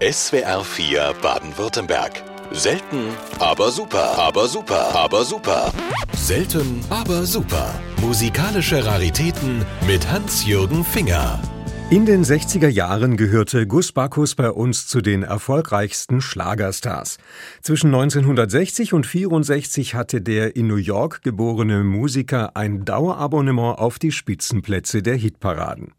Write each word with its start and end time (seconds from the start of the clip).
SWR 0.00 0.62
4 0.62 1.12
Baden-Württemberg. 1.20 2.22
Selten, 2.52 3.08
aber 3.40 3.72
super, 3.72 4.16
aber 4.16 4.46
super, 4.46 4.94
aber 4.94 5.24
super. 5.24 5.72
Selten, 6.14 6.80
aber 6.88 7.24
super. 7.24 7.74
Musikalische 8.00 8.86
Raritäten 8.86 9.64
mit 9.88 10.08
Hans-Jürgen 10.08 10.84
Finger. 10.84 11.42
In 11.90 12.06
den 12.06 12.24
60er 12.24 12.68
Jahren 12.68 13.16
gehörte 13.16 13.66
Gus 13.66 13.90
Bacchus 13.90 14.36
bei 14.36 14.52
uns 14.52 14.86
zu 14.86 15.00
den 15.00 15.24
erfolgreichsten 15.24 16.20
Schlagerstars. 16.20 17.18
Zwischen 17.60 17.88
1960 17.88 18.92
und 18.92 19.04
64 19.04 19.96
hatte 19.96 20.20
der 20.20 20.54
in 20.54 20.68
New 20.68 20.76
York 20.76 21.22
geborene 21.22 21.82
Musiker 21.82 22.56
ein 22.56 22.84
Dauerabonnement 22.84 23.80
auf 23.80 23.98
die 23.98 24.12
Spitzenplätze 24.12 25.02
der 25.02 25.16
Hitparaden. 25.16 25.92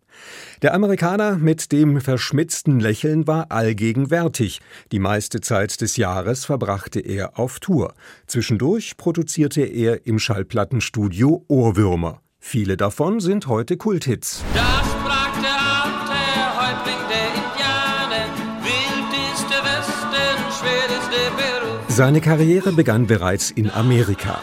Der 0.61 0.73
Amerikaner 0.73 1.37
mit 1.37 1.71
dem 1.71 2.01
verschmitzten 2.01 2.79
Lächeln 2.79 3.27
war 3.27 3.47
allgegenwärtig. 3.49 4.59
Die 4.91 4.99
meiste 4.99 5.41
Zeit 5.41 5.79
des 5.81 5.95
Jahres 5.97 6.45
verbrachte 6.45 6.99
er 6.99 7.39
auf 7.39 7.59
Tour. 7.59 7.93
Zwischendurch 8.27 8.97
produzierte 8.97 9.61
er 9.61 10.05
im 10.05 10.19
Schallplattenstudio 10.19 11.45
Ohrwürmer. 11.47 12.21
Viele 12.39 12.77
davon 12.77 13.19
sind 13.19 13.47
heute 13.47 13.77
Kulthits. 13.77 14.43
Das 14.53 14.63
sprach 14.63 15.41
der 15.41 15.59
alte 15.83 16.17
Häuptling 16.59 17.07
der 17.09 17.27
Indianer, 17.35 18.25
wild 18.63 19.33
ist 19.33 19.45
der 19.49 19.63
Westen, 19.63 20.37
schwer 20.59 20.97
ist 20.97 21.09
der 21.11 21.29
Beruf. 21.35 21.85
Seine 21.89 22.21
Karriere 22.21 22.71
begann 22.71 23.07
bereits 23.07 23.51
in 23.51 23.69
Amerika. 23.69 24.39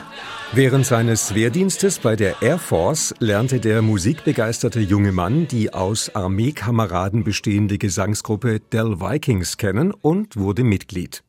Während 0.53 0.87
seines 0.87 1.35
Wehrdienstes 1.35 1.99
bei 1.99 2.15
der 2.17 2.41
Air 2.41 2.59
Force 2.59 3.15
lernte 3.19 3.61
der 3.61 3.83
musikbegeisterte 3.83 4.81
junge 4.81 5.13
Mann 5.13 5.49
die 5.49 5.75
aus 5.75 6.15
Armeekameraden 6.15 7.25
bestehende 7.25 7.79
Gesangsgruppe 7.79 8.61
Del 8.61 9.01
Vikings 9.01 9.57
kennen 9.57 9.91
und 9.93 10.37
wurde 10.37 10.63
Mitglied. 10.63 11.25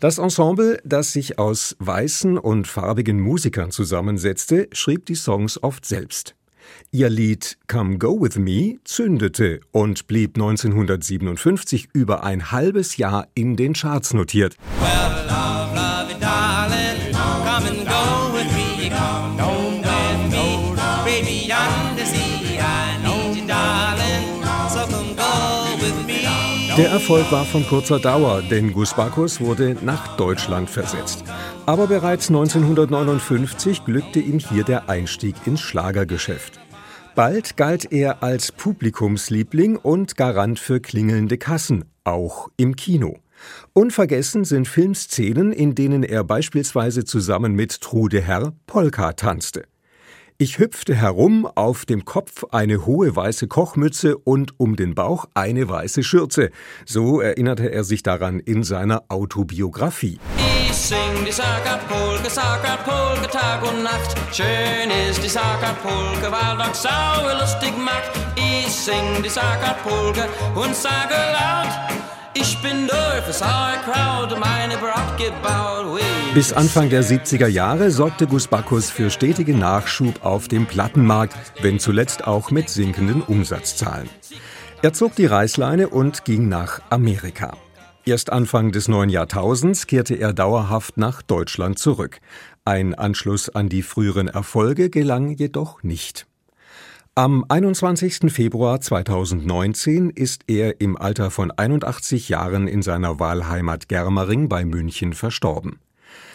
Das 0.00 0.18
Ensemble, 0.18 0.78
das 0.84 1.12
sich 1.14 1.38
aus 1.38 1.76
weißen 1.78 2.36
und 2.36 2.68
farbigen 2.68 3.20
Musikern 3.20 3.70
zusammensetzte, 3.70 4.68
schrieb 4.72 5.06
die 5.06 5.14
Songs 5.14 5.60
oft 5.62 5.86
selbst. 5.86 6.36
Ihr 6.90 7.08
Lied 7.08 7.56
Come 7.68 7.96
Go 7.96 8.20
With 8.20 8.36
Me 8.36 8.76
zündete 8.84 9.60
und 9.72 10.06
blieb 10.06 10.36
1957 10.36 11.88
über 11.94 12.22
ein 12.22 12.50
halbes 12.52 12.98
Jahr 12.98 13.28
in 13.34 13.56
den 13.56 13.72
Charts 13.72 14.12
notiert. 14.12 14.56
Well, 14.80 15.75
Der 26.76 26.90
Erfolg 26.90 27.32
war 27.32 27.46
von 27.46 27.66
kurzer 27.66 27.98
Dauer, 27.98 28.42
denn 28.42 28.74
Gus 28.74 28.92
Bacchus 28.92 29.40
wurde 29.40 29.78
nach 29.80 30.18
Deutschland 30.18 30.68
versetzt. 30.68 31.24
Aber 31.64 31.86
bereits 31.86 32.28
1959 32.28 33.86
glückte 33.86 34.18
ihm 34.18 34.38
hier 34.38 34.62
der 34.62 34.90
Einstieg 34.90 35.36
ins 35.46 35.62
Schlagergeschäft. 35.62 36.60
Bald 37.14 37.56
galt 37.56 37.92
er 37.92 38.22
als 38.22 38.52
Publikumsliebling 38.52 39.76
und 39.76 40.18
Garant 40.18 40.58
für 40.58 40.80
klingelnde 40.80 41.38
Kassen, 41.38 41.86
auch 42.04 42.48
im 42.58 42.76
Kino. 42.76 43.20
Unvergessen 43.72 44.44
sind 44.44 44.68
Filmszenen, 44.68 45.54
in 45.54 45.74
denen 45.74 46.02
er 46.02 46.24
beispielsweise 46.24 47.04
zusammen 47.04 47.54
mit 47.54 47.80
Trude 47.80 48.20
Herr 48.20 48.52
Polka 48.66 49.14
tanzte. 49.14 49.64
Ich 50.38 50.58
hüpfte 50.58 50.94
herum, 50.94 51.48
auf 51.54 51.86
dem 51.86 52.04
Kopf 52.04 52.44
eine 52.50 52.84
hohe 52.84 53.16
weiße 53.16 53.48
Kochmütze 53.48 54.18
und 54.18 54.60
um 54.60 54.76
den 54.76 54.94
Bauch 54.94 55.24
eine 55.32 55.66
weiße 55.66 56.02
Schürze. 56.02 56.50
So 56.84 57.22
erinnerte 57.22 57.72
er 57.72 57.84
sich 57.84 58.02
daran 58.02 58.40
in 58.40 58.62
seiner 58.62 59.04
Autobiografie. 59.08 60.18
Ich 60.68 60.76
sing 60.76 61.24
die 61.26 61.32
Sackert-Polke 61.32 62.28
Tag 63.36 63.62
und 63.62 63.82
Nacht. 63.82 64.14
Schön 64.32 64.90
ist 65.08 65.22
die 65.22 65.28
Sackert-Polke, 65.28 66.30
weil 66.30 66.58
doch 66.58 66.74
sau 66.74 67.40
lustig 67.40 67.72
macht. 67.78 68.10
Ich 68.36 68.70
sing 68.70 69.22
die 69.22 69.28
Sackert-Polke 69.28 70.24
und 70.54 70.74
sage 70.74 71.14
laut, 71.14 71.72
Bis 76.34 76.52
Anfang 76.52 76.90
der 76.90 77.02
70er 77.02 77.46
Jahre 77.46 77.90
sorgte 77.90 78.26
Gus 78.26 78.46
Bacchus 78.46 78.90
für 78.90 79.08
stetigen 79.10 79.58
Nachschub 79.58 80.22
auf 80.22 80.48
dem 80.48 80.66
Plattenmarkt, 80.66 81.34
wenn 81.62 81.78
zuletzt 81.78 82.26
auch 82.26 82.50
mit 82.50 82.68
sinkenden 82.68 83.22
Umsatzzahlen. 83.22 84.10
Er 84.82 84.92
zog 84.92 85.14
die 85.14 85.24
Reißleine 85.24 85.88
und 85.88 86.26
ging 86.26 86.48
nach 86.50 86.82
Amerika. 86.90 87.56
Erst 88.04 88.30
Anfang 88.30 88.70
des 88.70 88.86
neuen 88.86 89.08
Jahrtausends 89.08 89.86
kehrte 89.86 90.14
er 90.14 90.32
dauerhaft 90.32 90.98
nach 90.98 91.22
Deutschland 91.22 91.78
zurück. 91.78 92.20
Ein 92.64 92.94
Anschluss 92.94 93.48
an 93.48 93.68
die 93.68 93.82
früheren 93.82 94.28
Erfolge 94.28 94.90
gelang 94.90 95.30
jedoch 95.30 95.82
nicht. 95.82 96.26
Am 97.18 97.46
21. 97.48 98.30
Februar 98.30 98.78
2019 98.78 100.10
ist 100.10 100.42
er 100.48 100.82
im 100.82 100.98
Alter 100.98 101.30
von 101.30 101.50
81 101.50 102.28
Jahren 102.28 102.68
in 102.68 102.82
seiner 102.82 103.18
Wahlheimat 103.18 103.88
Germering 103.88 104.50
bei 104.50 104.66
München 104.66 105.14
verstorben. 105.14 105.78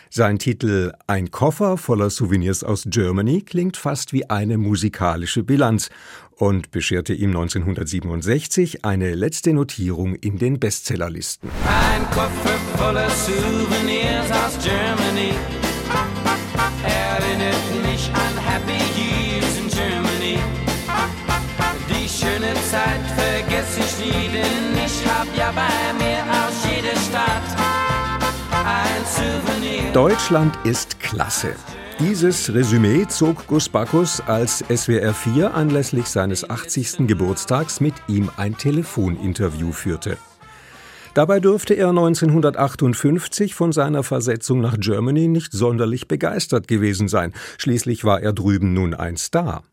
Sein 0.09 0.40
Titel 0.40 0.92
Ein 1.06 1.30
Koffer 1.30 1.78
voller 1.78 2.09
Souvenirs 2.09 2.64
aus 2.64 2.86
Germany 2.88 3.44
klingt 3.44 3.78
fast 3.78 4.12
wie 4.12 4.28
eine 4.28 4.58
musikalische 4.58 5.44
Bilanz 5.44 5.92
und 6.36 6.72
bescherte 6.72 7.13
ihm 7.13 7.30
1967 7.30 8.84
eine 8.84 9.13
letzte 9.13 9.53
Notierung 9.53 10.16
in 10.16 10.40
den 10.40 10.59
Bestsellerlisten. 10.59 11.52
Ein 11.63 12.06
Koffer 12.09 12.58
voller 12.75 13.09
Souvenirs 13.12 14.31
aus 14.31 14.58
Germany. 14.63 15.61
Schöne 22.22 22.54
Zeit 22.70 23.06
vergesse 23.18 23.80
ich 23.80 24.06
nie, 24.06 24.28
denn 24.30 24.86
ich 24.86 25.06
hab 25.08 25.28
ja 25.36 25.52
bei 25.52 25.94
mir 25.98 26.22
aus 26.40 26.58
jeder 26.70 26.96
Stadt 27.08 27.50
ein 28.64 29.04
Souvenir. 29.06 29.92
Deutschland 29.94 30.56
ist 30.64 31.00
klasse. 31.00 31.56
Dieses 32.00 32.54
Resümee 32.54 33.08
zog 33.08 33.48
Gus 33.48 33.70
Bacchus, 33.70 34.22
als 34.22 34.64
SWR 34.74 35.14
4 35.14 35.54
anlässlich 35.54 36.08
seines 36.08 36.48
80. 36.50 37.08
Geburtstags 37.08 37.80
mit 37.80 37.96
ihm 38.08 38.30
ein 38.38 38.58
Telefoninterview 38.58 39.72
führte. 39.72 40.18
Dabei 41.14 41.40
dürfte 41.40 41.74
er 41.74 41.90
1958 41.90 43.54
von 43.54 43.72
seiner 43.72 44.04
Versetzung 44.04 44.62
nach 44.62 44.78
Germany 44.80 45.28
nicht 45.28 45.52
sonderlich 45.52 46.08
begeistert 46.08 46.68
gewesen 46.68 47.08
sein. 47.08 47.34
Schließlich 47.58 48.06
war 48.06 48.22
er 48.22 48.31
drüben 48.31 48.74
nun 48.74 48.94
ein 48.94 49.18
Star. 49.18 49.64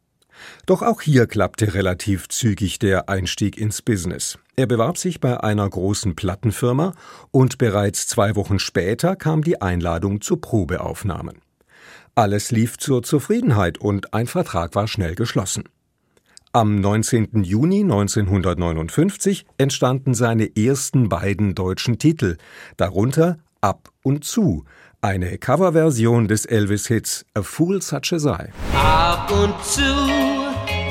Doch 0.66 0.82
auch 0.82 1.00
hier 1.00 1.26
klappte 1.26 1.74
relativ 1.74 2.28
zügig 2.28 2.78
der 2.78 3.08
Einstieg 3.08 3.56
ins 3.58 3.82
Business. 3.82 4.38
Er 4.56 4.66
bewarb 4.66 4.98
sich 4.98 5.20
bei 5.20 5.40
einer 5.40 5.68
großen 5.68 6.16
Plattenfirma 6.16 6.94
und 7.30 7.58
bereits 7.58 8.06
zwei 8.06 8.36
Wochen 8.36 8.58
später 8.58 9.16
kam 9.16 9.42
die 9.42 9.60
Einladung 9.62 10.20
zu 10.20 10.36
Probeaufnahmen. 10.36 11.38
Alles 12.14 12.50
lief 12.50 12.78
zur 12.78 13.02
Zufriedenheit 13.02 13.78
und 13.78 14.12
ein 14.12 14.26
Vertrag 14.26 14.74
war 14.74 14.88
schnell 14.88 15.14
geschlossen. 15.14 15.64
Am 16.52 16.80
19. 16.80 17.44
Juni 17.44 17.82
1959 17.82 19.44
entstanden 19.58 20.14
seine 20.14 20.56
ersten 20.56 21.08
beiden 21.08 21.54
deutschen 21.54 21.98
Titel, 21.98 22.38
darunter 22.76 23.38
Ab 23.60 23.88
und 24.04 24.24
zu, 24.24 24.64
eine 25.00 25.36
Coverversion 25.36 26.28
des 26.28 26.44
Elvis-Hits 26.44 27.26
A 27.34 27.42
Fool 27.42 27.82
Such 27.82 28.12
As 28.12 28.24
I. 28.24 28.52
Ab 28.76 29.32
und 29.32 29.52
zu 29.64 29.82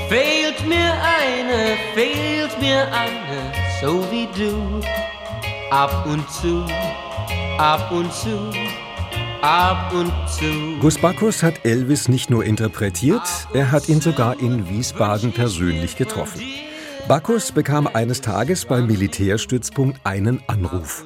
fehlt 0.10 0.68
mir 0.68 0.94
eine, 1.02 1.78
fehlt 1.94 2.60
mir 2.60 2.86
eine, 2.92 3.54
so 3.80 4.04
wie 4.12 4.28
du. 4.38 4.82
Ab 5.72 6.06
und 6.08 6.30
zu, 6.30 6.66
ab 7.58 7.90
und 7.90 8.12
zu, 8.14 8.52
ab 9.42 9.94
und 9.94 10.12
zu. 10.30 10.78
Gus 10.82 10.98
Bacchus 10.98 11.44
hat 11.44 11.64
Elvis 11.64 12.10
nicht 12.10 12.30
nur 12.30 12.44
interpretiert, 12.44 13.48
er 13.54 13.72
hat 13.72 13.88
ihn 13.88 14.02
sogar 14.02 14.42
in 14.42 14.68
Wiesbaden 14.68 15.32
persönlich 15.32 15.96
getroffen. 15.96 16.42
Bacchus 17.08 17.54
bekam 17.54 17.88
eines 17.88 18.20
Tages 18.20 18.66
beim 18.66 18.88
Militärstützpunkt 18.88 20.02
einen 20.04 20.42
Anruf. 20.48 21.06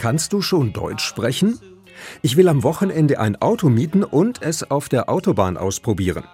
Kannst 0.00 0.32
du 0.32 0.40
schon 0.40 0.72
Deutsch 0.72 1.04
sprechen? 1.04 1.58
Ich 2.22 2.38
will 2.38 2.48
am 2.48 2.62
Wochenende 2.62 3.20
ein 3.20 3.36
Auto 3.36 3.68
mieten 3.68 4.02
und 4.02 4.40
es 4.40 4.70
auf 4.70 4.88
der 4.88 5.10
Autobahn 5.10 5.58
ausprobieren. 5.58 6.24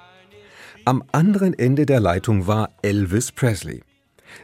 Am 0.84 1.02
anderen 1.10 1.52
Ende 1.52 1.84
der 1.84 1.98
Leitung 1.98 2.46
war 2.46 2.70
Elvis 2.82 3.32
Presley. 3.32 3.82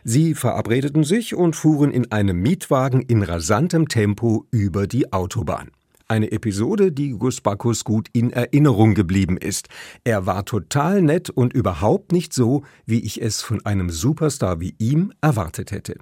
Sie 0.02 0.34
verabredeten 0.34 1.04
sich 1.04 1.36
und 1.36 1.54
fuhren 1.54 1.92
in 1.92 2.10
einem 2.10 2.42
Mietwagen 2.42 3.00
in 3.00 3.22
rasantem 3.22 3.86
Tempo 3.86 4.44
über 4.50 4.88
die 4.88 5.12
Autobahn. 5.12 5.70
Eine 6.08 6.32
Episode, 6.32 6.90
die 6.90 7.10
Gus 7.10 7.40
Bacchus 7.40 7.84
gut 7.84 8.08
in 8.12 8.32
Erinnerung 8.32 8.94
geblieben 8.94 9.36
ist. 9.36 9.68
Er 10.02 10.26
war 10.26 10.44
total 10.44 11.00
nett 11.00 11.30
und 11.30 11.52
überhaupt 11.52 12.10
nicht 12.10 12.32
so, 12.32 12.64
wie 12.86 12.98
ich 12.98 13.22
es 13.22 13.40
von 13.40 13.64
einem 13.64 13.88
Superstar 13.88 14.58
wie 14.58 14.74
ihm 14.78 15.12
erwartet 15.20 15.70
hätte. 15.70 15.94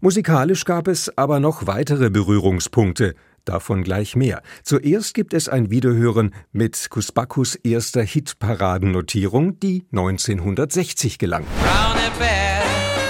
Musikalisch 0.00 0.64
gab 0.64 0.88
es 0.88 1.16
aber 1.16 1.40
noch 1.40 1.66
weitere 1.66 2.10
Berührungspunkte. 2.10 3.14
Davon 3.44 3.82
gleich 3.82 4.16
mehr. 4.16 4.42
Zuerst 4.62 5.12
gibt 5.12 5.34
es 5.34 5.48
ein 5.48 5.70
Wiederhören 5.70 6.34
mit 6.52 6.88
Kusbakus 6.88 7.56
erster 7.56 8.02
Hitparadennotierung, 8.02 9.60
die 9.60 9.84
1960 9.92 11.18
gelang. 11.18 11.44
Braune 11.60 12.10
Bär 12.18 12.62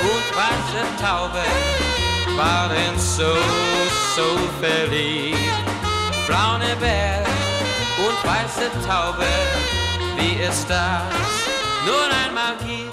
und 0.03 0.37
weiße 0.37 1.01
Taube 1.01 1.45
waren 2.37 2.99
so, 2.99 3.33
so 4.17 4.39
verliebt. 4.61 5.39
Braune 6.27 6.75
Bär 6.81 7.25
und 7.99 8.29
weiße 8.29 8.71
Taube, 8.87 9.25
wie 10.19 10.43
ist 10.43 10.69
das? 10.69 11.54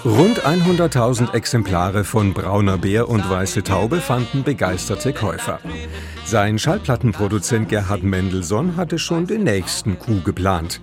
Rund 0.04 0.44
100.000 0.44 1.32
Exemplare 1.32 2.02
von 2.02 2.34
Brauner 2.34 2.76
Bär 2.76 3.08
und 3.08 3.28
Weiße 3.30 3.62
Taube 3.62 4.00
fanden 4.00 4.42
begeisterte 4.42 5.12
Käufer. 5.12 5.60
Sein 6.24 6.58
Schallplattenproduzent 6.58 7.68
Gerhard 7.68 8.02
Mendelssohn 8.02 8.76
hatte 8.76 8.98
schon 8.98 9.26
den 9.26 9.44
nächsten 9.44 9.98
Coup 9.98 10.24
geplant. 10.24 10.80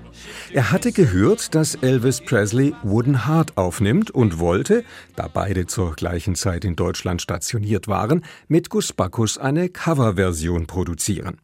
Er 0.53 0.71
hatte 0.71 0.91
gehört, 0.91 1.53
dass 1.53 1.75
Elvis 1.75 2.21
Presley 2.21 2.73
Wooden 2.83 3.27
Heart 3.27 3.57
aufnimmt 3.57 4.09
und 4.11 4.39
wollte, 4.39 4.83
da 5.15 5.27
beide 5.27 5.65
zur 5.65 5.95
gleichen 5.95 6.35
Zeit 6.35 6.63
in 6.63 6.75
Deutschland 6.75 7.21
stationiert 7.21 7.87
waren, 7.87 8.23
mit 8.47 8.69
Gus 8.69 8.93
Bacchus 8.93 9.37
eine 9.37 9.69
Coverversion 9.69 10.65
produzieren. 10.65 11.37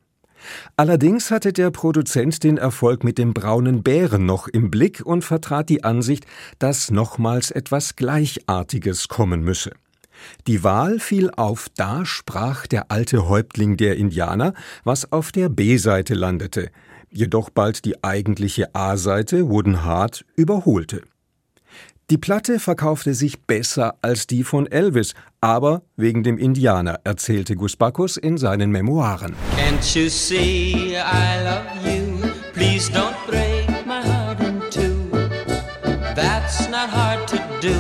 Allerdings 0.77 1.31
hatte 1.31 1.53
der 1.53 1.71
Produzent 1.71 2.43
den 2.43 2.57
Erfolg 2.57 3.03
mit 3.03 3.17
dem 3.17 3.33
braunen 3.33 3.83
Bären 3.83 4.25
noch 4.25 4.47
im 4.47 4.71
Blick 4.71 5.01
und 5.05 5.23
vertrat 5.23 5.69
die 5.69 5.83
Ansicht, 5.83 6.25
dass 6.59 6.91
nochmals 6.91 7.51
etwas 7.51 7.95
Gleichartiges 7.95 9.07
kommen 9.07 9.41
müsse. 9.41 9.71
Die 10.47 10.63
Wahl 10.63 10.99
fiel 10.99 11.29
auf 11.31 11.67
Da 11.75 12.05
sprach 12.05 12.67
der 12.67 12.91
alte 12.91 13.27
Häuptling 13.27 13.77
der 13.77 13.97
Indianer, 13.97 14.53
was 14.83 15.11
auf 15.11 15.31
der 15.31 15.49
B-Seite 15.49 16.13
landete, 16.13 16.69
jedoch 17.09 17.49
bald 17.49 17.85
die 17.85 18.03
eigentliche 18.03 18.73
A-Seite 18.73 19.49
Wooden 19.49 19.85
Heart 19.85 20.25
überholte. 20.35 21.01
Die 22.11 22.19
Platte 22.19 22.59
verkaufte 22.59 23.15
sich 23.15 23.41
besser 23.47 23.95
als 24.03 24.27
die 24.27 24.43
von 24.43 24.67
Elvis, 24.67 25.15
aber 25.41 25.81
wegen 25.95 26.21
dem 26.21 26.37
Indianer, 26.37 26.99
erzählte 27.03 27.55
Gus 27.55 27.75
Bacchus 27.75 28.15
in 28.15 28.37
seinen 28.37 28.69
Memoiren. 28.69 29.33
Can't 29.57 29.97
you 29.97 30.07
see 30.07 30.95
I 30.97 31.43
love 31.43 31.65
you? 31.83 32.29
Please 32.53 32.91
don't 32.91 33.15
break 33.25 33.67
my 33.87 34.03
heart 34.07 34.39
in 34.39 34.59
two. 34.69 35.17
That's 36.13 36.69
not 36.69 36.91
hard 36.91 37.27
to 37.27 37.37
do, 37.59 37.73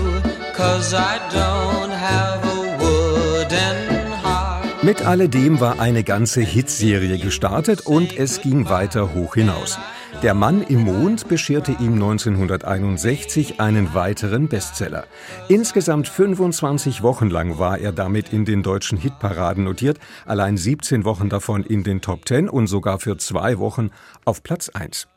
cause 0.57 0.95
I 0.95 1.19
don't 1.31 1.91
have 1.91 2.43
a 2.43 2.79
wooden 2.79 4.11
heart. 4.23 4.83
Mit 4.83 5.05
alledem 5.05 5.59
war 5.59 5.79
eine 5.79 6.03
ganze 6.03 6.41
Hitserie 6.41 7.19
gestartet 7.19 7.81
und 7.81 8.17
es 8.17 8.41
ging 8.41 8.69
weiter 8.69 9.13
hoch 9.13 9.35
hinaus. 9.35 9.77
Der 10.23 10.33
Mann 10.33 10.63
im 10.63 10.85
Mond 10.85 11.27
bescherte 11.27 11.73
ihm 11.73 11.93
1961 11.93 13.59
einen 13.59 13.93
weiteren 13.93 14.47
Bestseller. 14.47 15.05
Insgesamt 15.49 16.07
25 16.07 17.03
Wochen 17.03 17.29
lang 17.29 17.59
war 17.59 17.77
er 17.77 17.91
damit 17.91 18.31
in 18.31 18.45
den 18.45 18.63
deutschen 18.63 18.97
Hitparaden 18.97 19.65
notiert, 19.65 19.99
allein 20.25 20.57
17 20.57 21.03
Wochen 21.03 21.29
davon 21.29 21.63
in 21.63 21.83
den 21.83 22.01
Top 22.01 22.27
10 22.27 22.49
und 22.49 22.67
sogar 22.67 22.99
für 22.99 23.17
zwei 23.17 23.59
Wochen 23.59 23.91
auf 24.23 24.41
Platz 24.41 24.69
1. 24.69 25.07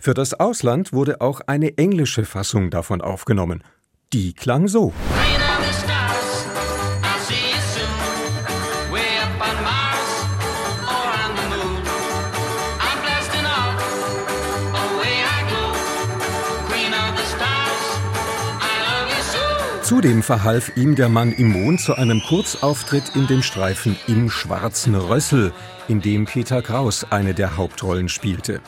Für 0.00 0.14
das 0.14 0.34
Ausland 0.34 0.92
wurde 0.92 1.20
auch 1.20 1.40
eine 1.46 1.76
englische 1.76 2.24
Fassung 2.24 2.70
davon 2.70 3.00
aufgenommen. 3.00 3.62
Die 4.12 4.32
klang 4.32 4.66
so. 4.66 4.92
Zudem 19.88 20.22
verhalf 20.22 20.72
ihm 20.76 20.96
der 20.96 21.08
Mann 21.08 21.32
im 21.32 21.48
Mond 21.48 21.80
zu 21.80 21.94
einem 21.94 22.20
Kurzauftritt 22.20 23.12
in 23.14 23.26
dem 23.26 23.42
Streifen 23.42 23.96
Im 24.06 24.28
schwarzen 24.28 24.94
Rössel, 24.94 25.50
in 25.88 26.02
dem 26.02 26.26
Peter 26.26 26.60
Kraus 26.60 27.06
eine 27.08 27.32
der 27.32 27.56
Hauptrollen 27.56 28.10
spielte. 28.10 28.60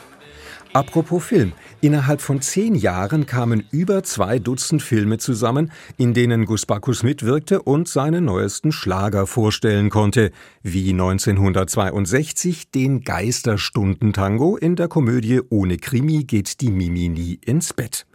Apropos 0.73 1.23
Film. 1.23 1.51
Innerhalb 1.79 2.21
von 2.21 2.41
zehn 2.41 2.73
Jahren 2.73 3.27
kamen 3.27 3.65
über 3.69 4.01
zwei 4.01 4.39
Dutzend 4.39 4.81
Filme 4.81 5.19
zusammen, 5.19 5.71
in 5.95 6.15
denen 6.15 6.45
Gus 6.45 6.65
Bacchus 6.65 7.03
mitwirkte 7.03 7.61
und 7.61 7.87
seine 7.87 8.19
neuesten 8.19 8.71
Schlager 8.71 9.27
vorstellen 9.27 9.91
konnte, 9.91 10.31
wie 10.63 10.89
1962 10.89 12.71
den 12.71 13.01
Geisterstundentango 13.03 14.57
in 14.57 14.75
der 14.75 14.87
Komödie 14.87 15.41
Ohne 15.51 15.77
Krimi 15.77 16.23
geht 16.23 16.61
die 16.61 16.71
Mimi 16.71 17.09
nie 17.09 17.39
ins 17.45 17.73
Bett. 17.73 18.07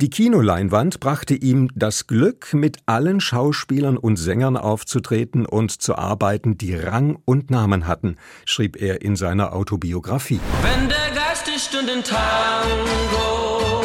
Die 0.00 0.08
Kinoleinwand 0.08 0.98
brachte 0.98 1.34
ihm 1.34 1.68
das 1.74 2.06
Glück, 2.06 2.54
mit 2.54 2.78
allen 2.86 3.20
Schauspielern 3.20 3.98
und 3.98 4.16
Sängern 4.16 4.56
aufzutreten 4.56 5.44
und 5.44 5.82
zu 5.82 5.94
arbeiten, 5.94 6.56
die 6.56 6.74
Rang 6.74 7.18
und 7.26 7.50
Namen 7.50 7.86
hatten, 7.86 8.16
schrieb 8.46 8.80
er 8.80 9.02
in 9.02 9.14
seiner 9.14 9.52
Autobiografie. 9.52 10.40
Wenn 10.62 10.88
der 10.88 11.10
Geist 11.14 11.46
die 11.46 11.60
Stunden 11.60 12.02
Tango 12.02 13.84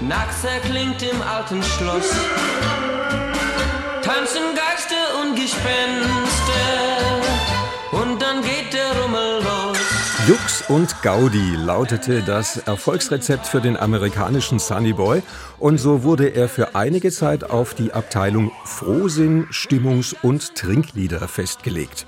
nachts 0.00 0.44
erklingt 0.44 1.02
im 1.02 1.20
alten 1.22 1.60
Schloss, 1.64 2.12
tanzen 4.04 4.54
Geister 4.54 4.94
und 5.24 5.34
Gespenster 5.34 6.27
Jux 10.28 10.62
und 10.68 11.00
Gaudi 11.00 11.56
lautete 11.56 12.22
das 12.22 12.58
Erfolgsrezept 12.58 13.46
für 13.46 13.62
den 13.62 13.78
amerikanischen 13.78 14.58
Sunny 14.58 14.92
Boy 14.92 15.22
und 15.58 15.78
so 15.78 16.02
wurde 16.02 16.28
er 16.28 16.50
für 16.50 16.74
einige 16.74 17.10
Zeit 17.10 17.44
auf 17.44 17.72
die 17.72 17.94
Abteilung 17.94 18.52
Frohsinn, 18.66 19.46
Stimmungs- 19.50 20.14
und 20.20 20.54
Trinklieder 20.54 21.26
festgelegt. 21.28 22.06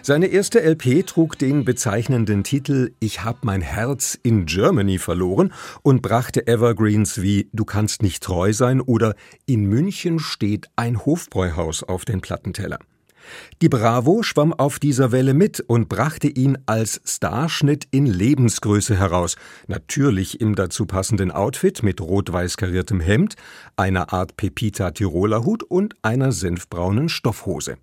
Seine 0.00 0.28
erste 0.28 0.62
LP 0.62 1.06
trug 1.06 1.36
den 1.36 1.66
bezeichnenden 1.66 2.44
Titel 2.44 2.92
Ich 2.98 3.24
hab 3.24 3.44
mein 3.44 3.60
Herz 3.60 4.18
in 4.22 4.46
Germany 4.46 4.96
verloren 4.96 5.52
und 5.82 6.00
brachte 6.00 6.46
Evergreens 6.46 7.20
wie 7.20 7.50
Du 7.52 7.66
kannst 7.66 8.00
nicht 8.00 8.22
treu 8.22 8.54
sein 8.54 8.80
oder 8.80 9.14
In 9.44 9.66
München 9.66 10.18
steht 10.18 10.68
ein 10.76 11.04
Hofbräuhaus 11.04 11.82
auf 11.82 12.06
den 12.06 12.22
Plattenteller. 12.22 12.78
Die 13.62 13.68
Bravo 13.68 14.22
schwamm 14.22 14.52
auf 14.52 14.78
dieser 14.78 15.12
Welle 15.12 15.34
mit 15.34 15.60
und 15.60 15.88
brachte 15.88 16.28
ihn 16.28 16.58
als 16.66 17.00
Starschnitt 17.04 17.86
in 17.90 18.06
Lebensgröße 18.06 18.96
heraus, 18.96 19.36
natürlich 19.66 20.40
im 20.40 20.54
dazu 20.54 20.86
passenden 20.86 21.30
Outfit 21.30 21.82
mit 21.82 22.00
rot-weiß 22.00 22.56
kariertem 22.56 23.00
Hemd, 23.00 23.36
einer 23.76 24.12
Art 24.12 24.36
Pepita 24.36 24.90
Tiroler 24.90 25.44
Hut 25.44 25.62
und 25.62 25.94
einer 26.02 26.32
senfbraunen 26.32 27.08
Stoffhose. 27.08 27.76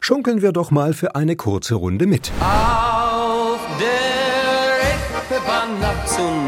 Schunkeln 0.00 0.42
wir 0.42 0.52
doch 0.52 0.70
mal 0.70 0.94
für 0.94 1.14
eine 1.14 1.36
kurze 1.36 1.74
Runde 1.74 2.06
mit. 2.06 2.30
Auf 2.40 3.60
der 3.80 3.98
Reeperbahn 5.38 5.80
nachts 5.80 6.16
um 6.18 6.47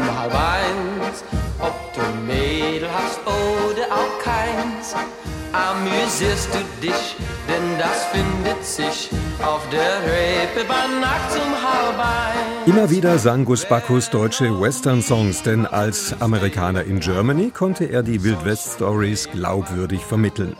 amüsierst 6.01 6.49
du 6.53 6.87
dich 6.87 7.15
denn 7.47 7.77
das 7.77 8.05
findet 8.05 8.63
sich 8.63 9.09
auf 9.43 9.67
der 9.69 10.01
Reeperbahn 10.09 11.01
nachts 11.01 11.35
um 11.35 11.51
halb 11.51 11.99
ein. 11.99 12.69
Immer 12.69 12.89
wieder 12.89 13.17
sang 13.17 13.45
Gus 13.45 13.65
Bacchus 13.65 14.09
deutsche 14.09 14.61
Western-Songs, 14.61 15.43
denn 15.43 15.65
als 15.65 16.19
Amerikaner 16.21 16.83
in 16.83 16.99
Germany 16.99 17.51
konnte 17.51 17.85
er 17.85 18.03
die 18.03 18.23
Wildwest-Stories 18.23 19.29
glaubwürdig 19.31 20.01
vermitteln. 20.01 20.55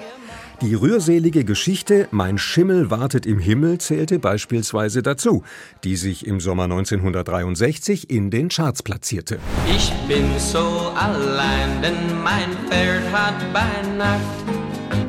Die 0.62 0.76
rührselige 0.76 1.44
Geschichte 1.44 2.08
Mein 2.12 2.38
Schimmel 2.38 2.92
wartet 2.92 3.26
im 3.26 3.40
Himmel 3.40 3.80
zählte 3.80 4.20
beispielsweise 4.20 5.02
dazu, 5.02 5.44
die 5.84 5.96
sich 5.96 6.28
im 6.28 6.40
Sommer 6.40 6.66
1963 6.66 8.12
in 8.12 8.30
den 8.30 8.50
Charts 8.50 8.84
platzierte. 8.84 9.40
Ich 9.76 9.92
bin 10.08 10.38
so 10.38 10.94
allein, 10.96 11.82
denn 11.82 11.96
mein 12.24 12.52
Pferd 12.70 13.12
hat 13.12 13.34
bei 13.52 13.98
Nacht 13.98 14.22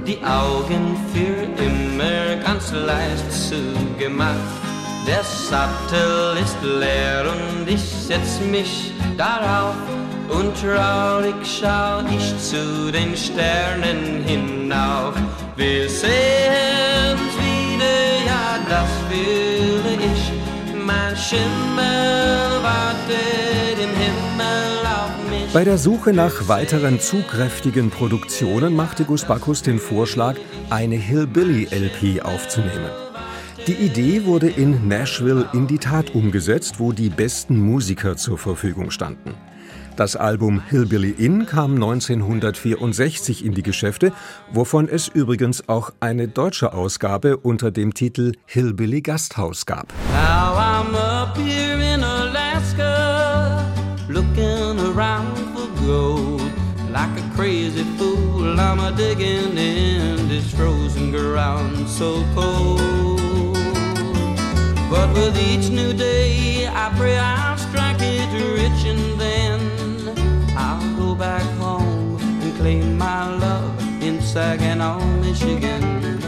die 0.06 0.25
Augen 0.25 0.97
für 1.12 1.62
immer 1.62 2.42
ganz 2.42 2.73
leicht 2.73 3.30
zugemacht. 3.30 4.38
Der 5.06 5.23
Sattel 5.23 6.38
ist 6.42 6.56
leer 6.62 7.26
und 7.30 7.68
ich 7.68 7.82
setz 7.82 8.40
mich 8.50 8.92
darauf 9.18 9.75
und 10.39 10.55
traurig 10.61 11.35
schau 11.45 12.01
ich 12.11 12.39
zu 12.39 12.91
den 12.91 13.17
Sternen 13.17 14.25
hinauf. 14.25 15.15
Wir 15.57 15.89
sehen 15.89 17.19
wieder, 17.39 18.27
ja, 18.27 18.59
das 18.69 18.89
fühle 19.09 19.95
ich. 20.11 20.33
Mein 20.85 21.17
Schimmel 21.17 22.62
wartet 22.62 23.79
im 23.79 23.91
Himmel 23.91 24.87
auf 24.87 25.31
mich. 25.31 25.53
Bei 25.53 25.65
der 25.65 25.79
Suche 25.79 26.12
nach 26.12 26.49
weiteren 26.49 27.01
zugkräftigen 27.01 27.91
Produktionen 27.91 28.75
machte 28.75 29.05
Gus 29.05 29.25
Bacchus 29.25 29.62
den 29.62 29.79
Vorschlag, 29.79 30.37
eine 30.71 30.97
Hillbilly-LP 30.97 32.25
aufzunehmen. 32.25 32.91
Die 33.69 33.75
Idee 33.75 34.25
wurde 34.25 34.49
in 34.49 34.89
Nashville 34.89 35.49
in 35.53 35.69
die 35.69 35.79
Tat 35.79 36.17
umgesetzt, 36.17 36.81
wo 36.81 36.91
die 36.91 37.11
besten 37.11 37.61
Musiker 37.61 38.17
zur 38.17 38.37
Verfügung 38.37 38.91
standen. 38.91 39.35
Das 39.96 40.16
Album 40.16 40.62
Hillbilly 40.70 41.11
Inn 41.11 41.44
kam 41.44 41.75
1964 41.75 43.44
in 43.44 43.52
die 43.54 43.62
Geschäfte, 43.62 44.12
wovon 44.50 44.88
es 44.88 45.08
übrigens 45.08 45.68
auch 45.68 45.90
eine 46.00 46.28
deutsche 46.28 46.72
Ausgabe 46.72 47.37
unter 47.37 47.70
dem 47.70 47.92
Titel 47.92 48.32
Hillbilly 48.46 49.02
Gasthaus 49.02 49.66
gab. 49.66 49.92
Now 50.12 50.56
I'm 50.56 50.94
up 50.94 51.37
here 51.37 51.78
in 51.78 52.02
Alaska, 52.02 53.66
looking 54.08 54.78
around 54.80 55.37
for 55.54 55.68
gold. 55.87 56.40
Like 56.90 57.11
a 57.18 57.37
crazy 57.37 57.84
fool, 57.99 58.58
I'm 58.58 58.78
a 58.80 58.92
digging 58.92 59.56
in 59.56 60.28
this 60.28 60.52
frozen 60.52 61.11
ground 61.11 61.88
so 61.88 62.25
cold. 62.34 63.56
But 64.90 65.14
with 65.14 65.38
each 65.38 65.70
new 65.70 65.92
day, 65.94 66.66
I 66.66 66.92
pray 66.96 67.18
I'll 67.18 67.56
strike 67.56 68.00
it 68.00 68.28
rich 68.54 68.84
and 68.84 69.12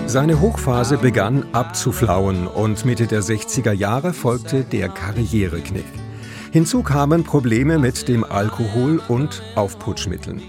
Seine 0.07 0.41
Hochphase 0.41 0.99
begann 0.99 1.47
abzuflauen 1.53 2.47
und 2.47 2.85
Mitte 2.85 3.07
der 3.07 3.23
60er 3.23 3.73
Jahre 3.73 4.13
folgte 4.13 4.63
der 4.63 4.91
Karriereknick. 4.91 5.87
Hinzu 6.53 6.83
kamen 6.83 7.25
Probleme 7.25 7.79
mit 7.79 8.07
dem 8.09 8.23
Alkohol 8.23 9.01
und 9.09 9.43
Aufputschmitteln. 9.55 10.43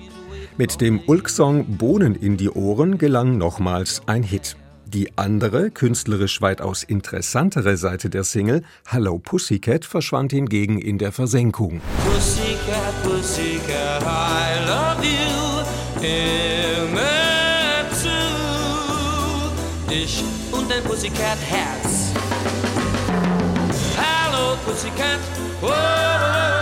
Mit 0.58 0.82
dem 0.82 1.00
Ulk-Song 1.08 1.78
Bohnen 1.78 2.16
in 2.16 2.36
die 2.36 2.50
Ohren 2.50 2.98
gelang 2.98 3.38
nochmals 3.38 4.02
ein 4.06 4.24
Hit. 4.24 4.58
Die 4.86 5.18
andere, 5.18 5.72
künstlerisch 5.72 6.42
weitaus 6.42 6.84
interessantere 6.84 7.78
Seite 7.78 8.10
der 8.10 8.26
Single, 8.26 8.64
Hello 8.86 9.18
Pussycat, 9.18 9.86
verschwand 9.86 10.34
hingegen 10.34 10.78
in 10.78 10.98
der 10.98 11.14
Versenkung. 11.14 11.80
Pussycat, 12.06 13.04
Pussycat, 13.04 14.04
I 14.04 14.68
love 14.68 15.06
you. 15.06 15.26
Dein 20.76 20.84
Pussycat 20.84 21.38
Herz. 21.48 22.12
Hello 23.96 24.58
Pussycat, 24.66 25.20
oh, 25.62 25.68
oh, 25.68 25.72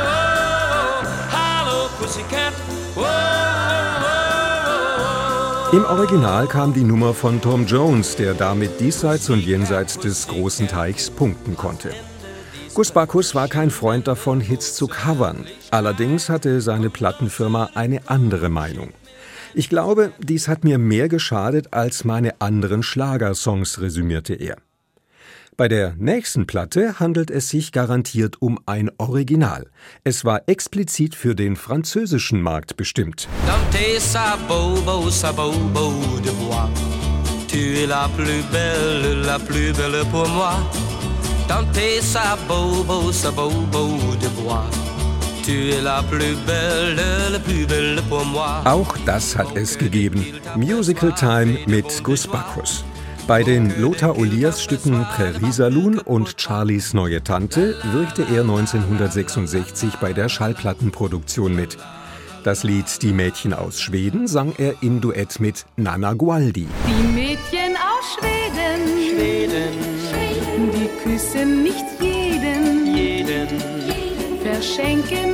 oh, 0.08 1.08
Hello 1.32 1.90
Pussycat, 2.00 2.54
im 5.72 5.84
Original 5.86 6.46
kam 6.46 6.76
die 6.76 6.84
Nummer 6.84 7.16
von 7.16 7.42
Tom 7.42 7.66
Jones, 7.66 8.16
der 8.16 8.36
damit 8.36 8.80
diesseits 8.80 9.32
und 9.32 9.40
jenseits 9.40 9.98
des 9.98 10.28
großen 10.28 10.68
Teichs 10.68 11.10
punkten 11.10 11.58
konnte. 11.58 11.90
Gus 12.76 12.92
Bacchus 12.92 13.34
war 13.34 13.48
kein 13.48 13.72
Freund 13.72 14.08
davon, 14.08 14.40
Hits 14.42 14.76
zu 14.76 14.86
covern. 14.86 15.48
Allerdings 15.72 16.30
hatte 16.30 16.62
seine 16.62 16.92
Plattenfirma 16.92 17.72
eine 17.74 18.02
andere 18.06 18.50
Meinung. 18.50 18.94
Ich 19.56 19.70
glaube, 19.70 20.14
dies 20.20 20.48
hat 20.48 20.64
mir 20.64 20.80
mehr 20.80 21.10
geschadet 21.10 21.74
als 21.74 22.04
meine 22.04 22.42
anderen 22.42 22.82
Schlagersongs, 22.82 23.82
resümierte 23.82 24.34
er. 24.34 24.58
Bei 25.56 25.68
der 25.68 25.94
nächsten 26.00 26.48
Platte 26.48 27.00
handelt 27.00 27.30
es 27.30 27.50
sich 27.50 27.72
garantiert 27.72 28.42
um 28.42 28.60
ein 28.66 28.90
Original. 28.98 29.70
Es 30.04 30.26
war 30.26 30.42
explizit 30.48 31.14
für 31.14 31.36
den 31.36 31.56
französischen 31.56 32.42
Markt 32.42 32.76
bestimmt. 32.76 33.28
Auch 48.66 48.98
das 49.06 49.38
hat 49.38 49.56
es 49.58 49.78
gegeben. 49.78 50.26
Musical 50.56 51.14
Time 51.14 51.58
mit 51.66 52.04
Gus 52.04 52.28
Bacchus. 52.28 52.86
Bei 53.28 53.44
den 53.44 53.74
Lothar 53.80 54.18
Olias 54.18 54.64
Stücken 54.64 55.06
Prärie 55.06 55.52
Saloon 55.52 56.00
und 56.00 56.36
Charlies 56.42 56.94
neue 56.94 57.24
Tante 57.24 57.76
wirkte 57.92 58.24
er 58.24 58.42
1966 58.42 59.96
bei 60.02 60.14
der 60.14 60.30
Schallplattenproduktion 60.30 61.56
mit. 61.56 61.78
Das 62.44 62.64
Lied 62.64 63.02
Die 63.02 63.14
Mädchen 63.14 63.54
aus 63.54 63.80
Schweden 63.82 64.28
sang 64.28 64.54
er 64.58 64.76
im 64.82 65.00
Duett 65.00 65.40
mit 65.40 65.66
Nana 65.78 66.14
Gualdi. 66.14 66.68
Die 66.88 67.08
Mädchen 67.08 67.78
aus 67.78 68.18
Schweden, 68.18 68.82
Schweden, 69.10 69.74
die 70.74 70.90
küssen 71.04 71.64
nicht 71.64 71.86
jeden, 72.02 72.94
jeden, 72.94 73.48
verschenken 74.44 75.33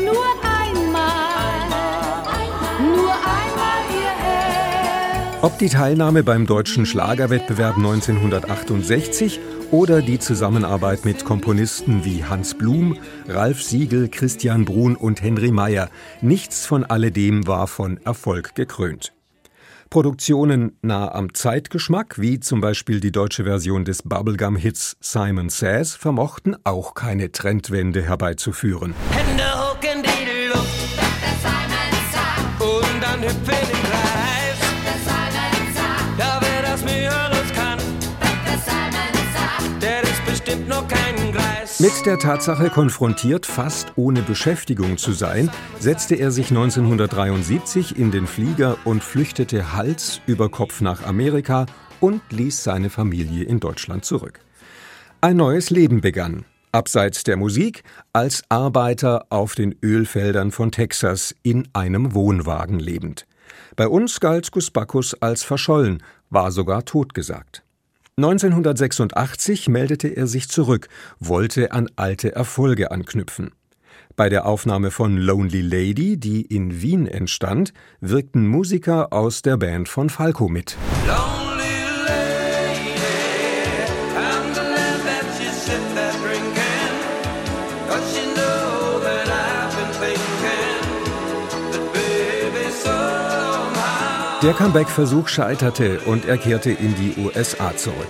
Ob 5.41 5.58
die 5.58 5.69
Teilnahme 5.69 6.24
beim 6.24 6.46
deutschen 6.46 6.86
Schlagerwettbewerb 6.86 7.77
1968 7.77 9.39
oder 9.72 10.01
die 10.01 10.19
Zusammenarbeit 10.19 11.05
mit 11.05 11.24
Komponisten 11.24 12.03
wie 12.03 12.25
Hans 12.25 12.55
Blum, 12.55 12.98
Ralf 13.25 13.63
Siegel, 13.63 14.10
Christian 14.10 14.65
Brun 14.65 14.98
und 14.98 15.22
Henry 15.22 15.51
Meyer, 15.51 15.89
nichts 16.19 16.65
von 16.65 16.84
alledem 16.84 17.48
war 17.48 17.67
von 17.67 18.01
Erfolg 18.03 18.53
gekrönt. 18.53 19.13
Produktionen 19.89 20.77
nah 20.81 21.10
am 21.10 21.34
Zeitgeschmack, 21.34 22.19
wie 22.19 22.41
zum 22.41 22.60
Beispiel 22.60 23.00
die 23.00 23.13
deutsche 23.13 23.46
Version 23.46 23.86
des 23.86 24.03
Bubblegum-Hits 24.03 24.98
Simon 25.00 25.48
Says, 25.48 25.96
vermochten 25.96 26.58
auch 26.65 26.96
keine 26.96 27.31
Trendwende 27.31 28.01
herbeizuführen. 28.01 28.93
Hände 29.12 29.43
hoch 29.55 29.77
in 29.84 30.03
die 30.03 30.48
Luft, 30.50 31.00
und 32.60 33.01
dann 33.01 33.22
hüpfen 33.24 33.59
Mit 42.00 42.06
der 42.06 42.18
Tatsache 42.18 42.70
konfrontiert, 42.70 43.46
fast 43.46 43.91
ohne 43.98 44.22
Beschäftigung 44.22 44.98
zu 44.98 45.12
sein, 45.12 45.51
setzte 45.79 46.15
er 46.15 46.32
sich 46.32 46.50
1973 46.50 48.00
in 48.00 48.10
den 48.10 48.25
Flieger 48.25 48.77
und 48.86 49.03
flüchtete 49.03 49.74
Hals 49.74 50.22
über 50.25 50.48
Kopf 50.48 50.79
nach 50.79 51.06
Amerika 51.06 51.65
und 52.00 52.22
ließ 52.29 52.63
seine 52.63 52.89
Familie 52.89 53.44
in 53.44 53.60
Deutschland 53.60 54.06
zurück. 54.06 54.39
Ein 55.20 55.36
neues 55.36 55.72
Leben 55.72 56.00
begann, 56.00 56.46
abseits 56.72 57.25
der 57.25 57.36
Musik, 57.36 57.84
als 58.13 58.44
Arbeiter 58.48 59.25
auf 59.29 59.56
den 59.56 59.75
Ölfeldern 59.84 60.51
von 60.51 60.72
Texas 60.72 61.36
in 61.44 61.68
einem 61.74 62.13
Wohnwagen 62.13 62.79
lebend. 62.79 63.27
Bei 63.75 63.89
uns 63.89 64.22
galt 64.22 64.53
Gus 64.53 64.72
Bacchus 64.72 65.15
als 65.15 65.44
verschollen, 65.44 66.01
war 66.29 66.53
sogar 66.53 66.86
totgesagt. 66.86 67.62
1986 68.19 69.69
meldete 69.69 70.09
er 70.09 70.27
sich 70.27 70.49
zurück, 70.49 70.89
wollte 71.19 71.71
an 71.71 71.89
alte 71.95 72.35
Erfolge 72.35 72.91
anknüpfen. 72.91 73.51
Bei 74.17 74.27
der 74.27 74.45
Aufnahme 74.45 74.91
von 74.91 75.15
Lonely 75.15 75.61
Lady, 75.61 76.17
die 76.17 76.41
in 76.41 76.81
Wien 76.81 77.07
entstand, 77.07 77.73
wirkten 78.01 78.45
Musiker 78.45 79.13
aus 79.13 79.41
der 79.41 79.55
Band 79.55 79.88
von 79.88 80.09
Falco 80.09 80.49
mit. 80.49 80.75
Long 81.07 81.49
Der 94.41 94.53
Comeback-Versuch 94.53 95.27
scheiterte 95.27 96.00
und 96.05 96.24
er 96.24 96.38
kehrte 96.38 96.72
in 96.72 96.96
die 96.96 97.13
USA 97.22 97.75
zurück. 97.75 98.08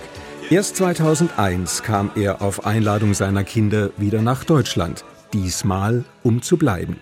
Erst 0.48 0.76
2001 0.76 1.82
kam 1.82 2.12
er 2.14 2.40
auf 2.40 2.64
Einladung 2.64 3.14
seiner 3.14 3.42
Kinder 3.42 3.90
wieder 3.96 4.22
nach 4.22 4.44
Deutschland, 4.44 5.04
diesmal 5.32 6.04
um 6.22 6.40
zu 6.40 6.56
bleiben. 6.56 6.98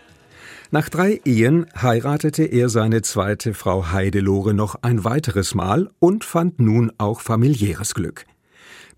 Nach 0.70 0.88
drei 0.88 1.20
Ehen 1.26 1.66
heiratete 1.76 2.44
er 2.44 2.70
seine 2.70 3.02
zweite 3.02 3.52
Frau 3.52 3.92
Heidelore 3.92 4.54
noch 4.54 4.76
ein 4.80 5.04
weiteres 5.04 5.54
Mal 5.54 5.90
und 5.98 6.24
fand 6.24 6.58
nun 6.58 6.90
auch 6.96 7.20
familiäres 7.20 7.92
Glück. 7.92 8.24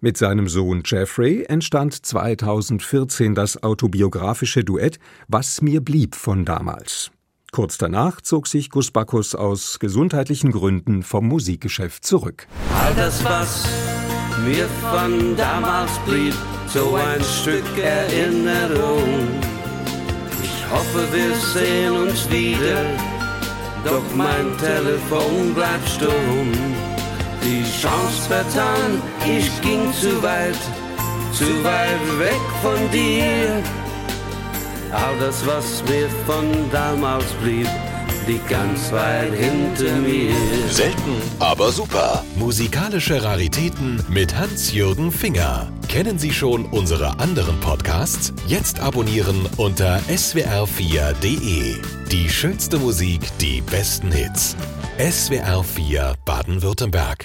Mit 0.00 0.16
seinem 0.16 0.46
Sohn 0.46 0.82
Jeffrey 0.84 1.44
entstand 1.48 2.06
2014 2.06 3.34
das 3.34 3.64
autobiografische 3.64 4.62
Duett 4.62 5.00
Was 5.26 5.60
mir 5.60 5.80
blieb 5.80 6.14
von 6.14 6.44
damals. 6.44 7.10
Kurz 7.52 7.78
danach 7.78 8.20
zog 8.20 8.46
sich 8.46 8.70
Gus 8.70 8.92
Bacchus 8.92 9.34
aus 9.34 9.80
gesundheitlichen 9.80 10.52
Gründen 10.52 11.02
vom 11.02 11.26
Musikgeschäft 11.26 12.04
zurück. 12.04 12.46
All 12.78 12.94
das, 12.94 13.24
was 13.24 13.68
mir 14.44 14.68
von 14.92 15.36
damals 15.36 15.90
blieb, 16.06 16.34
so 16.68 16.94
ein 16.94 17.22
Stück 17.22 17.64
Erinnerung. 17.82 19.28
Ich 20.42 20.70
hoffe 20.70 21.08
wir 21.12 21.34
sehen 21.34 21.92
uns 21.92 22.30
wieder. 22.30 22.84
Doch 23.84 24.04
mein 24.14 24.56
Telefon 24.58 25.52
bleibt 25.54 25.88
stumm. 25.88 26.52
Die 27.42 27.64
Chance 27.64 28.28
vertan, 28.28 29.02
ich 29.26 29.60
ging 29.62 29.92
zu 29.94 30.22
weit, 30.22 30.58
zu 31.32 31.64
weit 31.64 32.18
weg 32.18 32.40
von 32.62 32.90
dir. 32.92 33.62
All 34.92 35.18
das, 35.20 35.46
was 35.46 35.82
mir 35.88 36.08
von 36.26 36.70
damals 36.72 37.26
blieb, 37.42 37.68
liegt 38.26 38.48
ganz 38.48 38.90
weit 38.92 39.32
hinter 39.32 39.96
mir. 39.96 40.32
Selten, 40.68 41.22
aber 41.38 41.70
super. 41.70 42.24
Musikalische 42.36 43.22
Raritäten 43.22 44.02
mit 44.08 44.36
Hans-Jürgen 44.36 45.12
Finger. 45.12 45.70
Kennen 45.88 46.18
Sie 46.18 46.32
schon 46.32 46.66
unsere 46.66 47.18
anderen 47.20 47.58
Podcasts? 47.60 48.32
Jetzt 48.46 48.80
abonnieren 48.80 49.48
unter 49.56 50.00
swr4.de. 50.08 51.76
Die 52.10 52.28
schönste 52.28 52.78
Musik, 52.78 53.20
die 53.40 53.60
besten 53.60 54.10
Hits. 54.10 54.56
SWR4 54.98 56.14
Baden-Württemberg. 56.24 57.16